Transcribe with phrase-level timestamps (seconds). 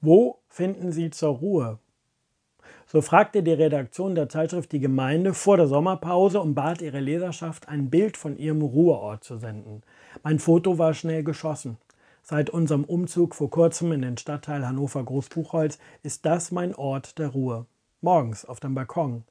[0.00, 1.80] Wo finden Sie zur Ruhe?
[2.86, 7.68] So fragte die Redaktion der Zeitschrift Die Gemeinde vor der Sommerpause und bat ihre Leserschaft,
[7.68, 9.82] ein Bild von ihrem Ruheort zu senden.
[10.22, 11.78] Mein Foto war schnell geschossen.
[12.22, 17.28] Seit unserem Umzug vor kurzem in den Stadtteil Hannover Großbuchholz ist das mein Ort der
[17.28, 17.66] Ruhe.
[18.00, 19.24] Morgens auf dem Balkon,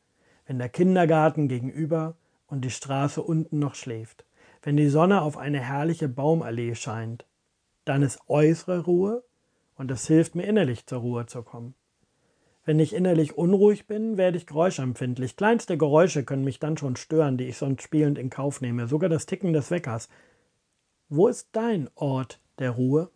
[0.48, 2.16] wenn der Kindergarten gegenüber
[2.48, 4.26] und die Straße unten noch schläft,
[4.64, 7.26] wenn die Sonne auf eine herrliche Baumallee scheint,
[7.86, 9.24] dann ist äußere Ruhe
[9.78, 11.76] und es hilft mir innerlich zur Ruhe zu kommen.
[12.66, 15.38] Wenn ich innerlich unruhig bin, werde ich geräuschempfindlich.
[15.38, 19.10] Kleinste Geräusche können mich dann schon stören, die ich sonst spielend in Kauf nehme, sogar
[19.10, 20.10] das Ticken des Weckers.
[21.08, 23.10] Wo ist dein Ort der Ruhe?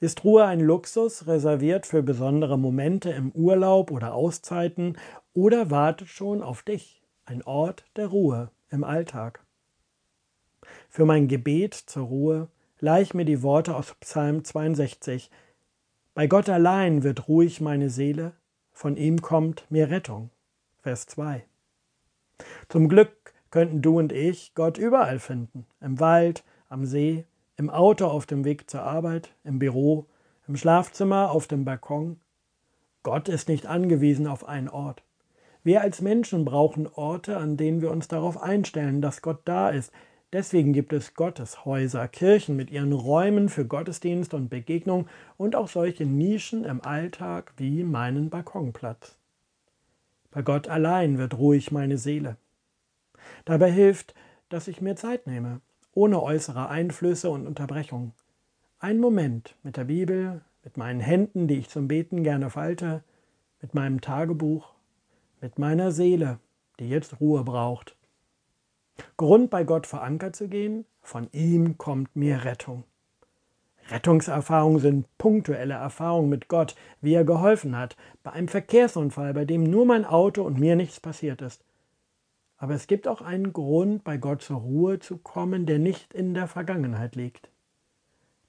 [0.00, 4.96] Ist Ruhe ein Luxus, reserviert für besondere Momente im Urlaub oder Auszeiten,
[5.34, 9.44] oder wartet schon auf dich ein Ort der Ruhe im Alltag?
[10.88, 12.48] Für mein Gebet zur Ruhe
[12.80, 15.30] leih ich mir die Worte aus Psalm 62,
[16.18, 18.32] bei Gott allein wird ruhig meine Seele,
[18.72, 20.30] von ihm kommt mir Rettung.
[20.80, 21.44] Vers 2.
[22.68, 25.64] Zum Glück könnten du und ich Gott überall finden.
[25.80, 27.24] Im Wald, am See,
[27.56, 30.06] im Auto auf dem Weg zur Arbeit, im Büro,
[30.48, 32.18] im Schlafzimmer, auf dem Balkon.
[33.04, 35.04] Gott ist nicht angewiesen auf einen Ort.
[35.62, 39.92] Wir als Menschen brauchen Orte, an denen wir uns darauf einstellen, dass Gott da ist,
[40.32, 46.04] Deswegen gibt es Gotteshäuser, Kirchen mit ihren Räumen für Gottesdienst und Begegnung und auch solche
[46.04, 49.16] Nischen im Alltag wie meinen Balkonplatz.
[50.30, 52.36] Bei Gott allein wird ruhig meine Seele.
[53.46, 54.14] Dabei hilft,
[54.50, 55.62] dass ich mir Zeit nehme,
[55.94, 58.12] ohne äußere Einflüsse und Unterbrechung.
[58.78, 63.02] Ein Moment mit der Bibel, mit meinen Händen, die ich zum Beten gerne falte,
[63.62, 64.74] mit meinem Tagebuch,
[65.40, 66.38] mit meiner Seele,
[66.78, 67.97] die jetzt Ruhe braucht.
[69.18, 72.84] Grund bei Gott verankert zu gehen, von ihm kommt mir Rettung.
[73.90, 79.64] Rettungserfahrungen sind punktuelle Erfahrungen mit Gott, wie er geholfen hat, bei einem Verkehrsunfall, bei dem
[79.64, 81.64] nur mein Auto und mir nichts passiert ist.
[82.58, 86.32] Aber es gibt auch einen Grund, bei Gott zur Ruhe zu kommen, der nicht in
[86.32, 87.50] der Vergangenheit liegt.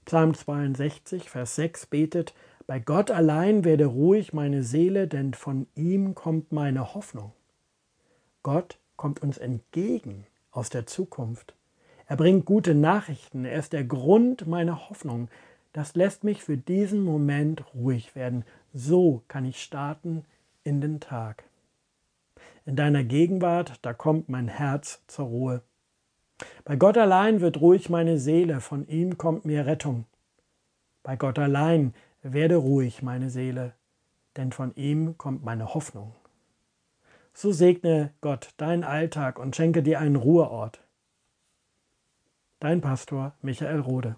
[0.05, 2.35] Psalm 62, Vers 6 betet,
[2.67, 7.31] Bei Gott allein werde ruhig meine Seele, denn von ihm kommt meine Hoffnung.
[8.43, 10.27] Gott kommt uns entgegen
[10.59, 11.55] aus der Zukunft.
[12.05, 15.29] Er bringt gute Nachrichten, er ist der Grund meiner Hoffnung.
[15.71, 18.43] Das lässt mich für diesen Moment ruhig werden.
[18.73, 20.25] So kann ich starten
[20.65, 21.45] in den Tag.
[22.65, 25.61] In deiner Gegenwart, da kommt mein Herz zur Ruhe.
[26.65, 30.05] Bei Gott allein wird ruhig meine Seele, von ihm kommt mir Rettung.
[31.03, 33.73] Bei Gott allein werde ruhig meine Seele,
[34.35, 36.13] denn von ihm kommt meine Hoffnung.
[37.41, 40.81] So segne Gott deinen Alltag und schenke dir einen Ruheort.
[42.59, 44.17] Dein Pastor Michael Rode.